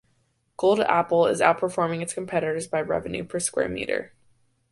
[0.57, 4.13] Gold Apple is outperforming its competitors by revenue per square meter.